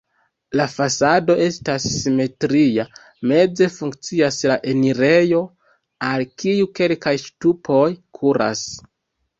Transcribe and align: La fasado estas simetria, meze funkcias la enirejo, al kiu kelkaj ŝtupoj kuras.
La 0.59 0.63
fasado 0.75 1.35
estas 1.47 1.85
simetria, 1.97 2.87
meze 3.33 3.69
funkcias 3.75 4.41
la 4.53 4.59
enirejo, 4.75 5.43
al 6.11 6.27
kiu 6.41 6.75
kelkaj 6.81 7.17
ŝtupoj 7.29 7.89
kuras. 8.23 8.71